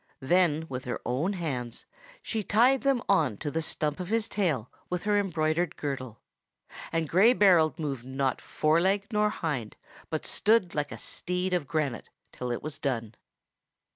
[0.23, 1.85] Then with her own hands
[2.23, 6.23] she tied them on to the stump of his tail with her embroidered girdle;
[6.91, 9.75] and Gray Berold moved not fore leg nor hind,
[10.09, 13.13] but stood like a steed of granite till it was done.